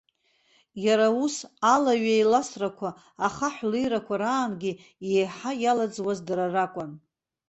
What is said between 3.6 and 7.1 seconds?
леирақәа раангьы еиҳа иалаӡуаз дара ракәын.